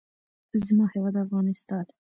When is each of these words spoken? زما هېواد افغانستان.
زما 0.65 0.85
هېواد 0.93 1.15
افغانستان. 1.25 1.85